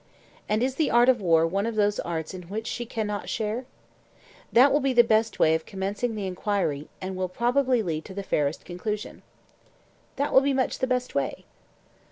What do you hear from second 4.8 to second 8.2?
the best way of commencing the enquiry, and will probably lead to